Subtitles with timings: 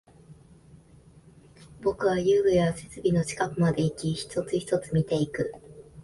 [1.83, 5.53] 僕は遊具や設備の近くまでいき、一つ、一つ見ていく